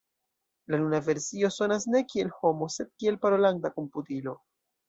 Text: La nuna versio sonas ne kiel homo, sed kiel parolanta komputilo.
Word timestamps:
La 0.71 0.79
nuna 0.83 0.99
versio 1.09 1.51
sonas 1.57 1.85
ne 1.97 2.03
kiel 2.13 2.33
homo, 2.39 2.73
sed 2.79 2.93
kiel 2.99 3.23
parolanta 3.27 3.73
komputilo. 3.81 4.39